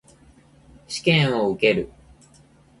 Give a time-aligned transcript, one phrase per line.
[0.87, 1.91] 試験を受ける。